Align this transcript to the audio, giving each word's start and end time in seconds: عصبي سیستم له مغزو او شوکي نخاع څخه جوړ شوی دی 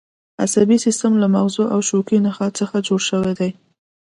عصبي 0.43 0.77
سیستم 0.85 1.13
له 1.21 1.27
مغزو 1.35 1.63
او 1.73 1.79
شوکي 1.89 2.17
نخاع 2.25 2.51
څخه 2.59 2.75
جوړ 2.87 3.01
شوی 3.09 3.33
دی 3.39 3.51